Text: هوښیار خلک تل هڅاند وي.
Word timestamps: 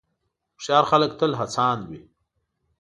هوښیار 0.57 0.83
خلک 0.91 1.11
تل 1.19 1.31
هڅاند 1.39 1.81
وي. 1.89 2.01